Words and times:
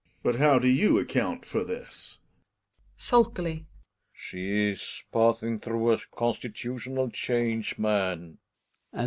But 0.23 0.37
how 0.37 0.57
do 0.57 0.67
you 0.67 0.97
account 0.97 1.45
for 1.45 1.63
this? 1.63 2.17
Relling 2.17 2.97
(sulkily). 2.97 3.65
She 4.11 4.69
is 4.71 5.03
passing 5.13 5.59
through 5.59 5.91
a 5.91 5.97
consti 5.97 6.51
butional 6.51 7.13
change, 7.13 7.77
man. 7.77 8.39